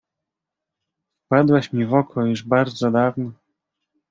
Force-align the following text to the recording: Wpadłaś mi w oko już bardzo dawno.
Wpadłaś 1.25 1.73
mi 1.73 1.85
w 1.85 1.93
oko 1.93 2.25
już 2.25 2.43
bardzo 2.47 2.91
dawno. 2.91 3.31